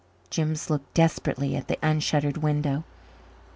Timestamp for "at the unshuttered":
1.55-2.37